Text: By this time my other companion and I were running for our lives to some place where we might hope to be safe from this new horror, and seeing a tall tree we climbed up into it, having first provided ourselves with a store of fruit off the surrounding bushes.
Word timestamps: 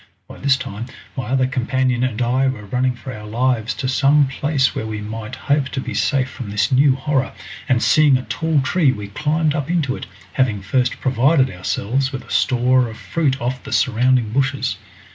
By 0.27 0.39
this 0.39 0.57
time 0.57 0.87
my 1.15 1.25
other 1.25 1.45
companion 1.45 2.03
and 2.03 2.19
I 2.23 2.47
were 2.47 2.65
running 2.65 2.95
for 2.95 3.13
our 3.13 3.27
lives 3.27 3.75
to 3.75 3.87
some 3.87 4.25
place 4.27 4.73
where 4.73 4.87
we 4.87 4.99
might 4.99 5.35
hope 5.35 5.69
to 5.69 5.79
be 5.79 5.93
safe 5.93 6.27
from 6.27 6.49
this 6.49 6.71
new 6.71 6.95
horror, 6.95 7.33
and 7.69 7.83
seeing 7.83 8.17
a 8.17 8.23
tall 8.23 8.61
tree 8.61 8.91
we 8.91 9.09
climbed 9.09 9.53
up 9.53 9.69
into 9.69 9.95
it, 9.95 10.07
having 10.33 10.63
first 10.63 10.99
provided 11.01 11.51
ourselves 11.51 12.11
with 12.11 12.23
a 12.23 12.31
store 12.31 12.87
of 12.87 12.97
fruit 12.97 13.39
off 13.39 13.61
the 13.63 13.71
surrounding 13.71 14.31
bushes. 14.31 14.77